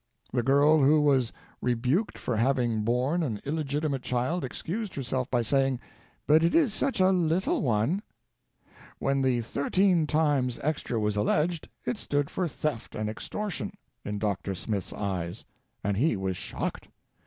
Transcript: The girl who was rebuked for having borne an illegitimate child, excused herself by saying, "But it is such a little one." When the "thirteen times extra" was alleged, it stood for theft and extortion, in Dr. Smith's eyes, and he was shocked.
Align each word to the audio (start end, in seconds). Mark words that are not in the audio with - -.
The 0.33 0.41
girl 0.41 0.81
who 0.83 0.99
was 0.99 1.31
rebuked 1.61 2.17
for 2.17 2.35
having 2.35 2.81
borne 2.81 3.21
an 3.21 3.39
illegitimate 3.45 4.01
child, 4.01 4.43
excused 4.43 4.95
herself 4.95 5.29
by 5.29 5.43
saying, 5.43 5.79
"But 6.25 6.43
it 6.43 6.55
is 6.55 6.73
such 6.73 6.99
a 6.99 7.11
little 7.11 7.61
one." 7.61 8.01
When 8.97 9.21
the 9.21 9.41
"thirteen 9.41 10.07
times 10.07 10.57
extra" 10.63 10.99
was 10.99 11.17
alleged, 11.17 11.69
it 11.85 11.99
stood 11.99 12.31
for 12.31 12.47
theft 12.47 12.95
and 12.95 13.11
extortion, 13.11 13.73
in 14.03 14.17
Dr. 14.17 14.55
Smith's 14.55 14.91
eyes, 14.91 15.45
and 15.83 15.95
he 15.97 16.17
was 16.17 16.35
shocked. 16.35 16.87